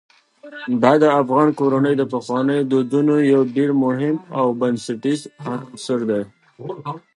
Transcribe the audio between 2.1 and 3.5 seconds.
پخوانیو دودونو یو